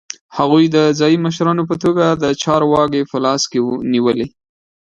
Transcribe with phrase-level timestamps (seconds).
[0.37, 3.59] هغوی د ځايي مشرانو په توګه د چارو واګې په لاس کې
[3.93, 4.27] نیولې.